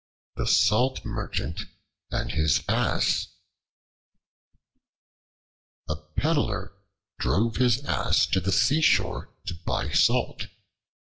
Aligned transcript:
The 0.35 0.47
Salt 0.47 1.05
Merchant 1.05 1.61
and 2.09 2.31
His 2.31 2.63
Ass 2.67 3.27
A 5.87 5.95
PEDDLER 5.95 6.73
drove 7.19 7.57
his 7.57 7.85
Ass 7.85 8.25
to 8.25 8.39
the 8.39 8.51
seashore 8.51 9.31
to 9.45 9.53
buy 9.53 9.91
salt. 9.91 10.47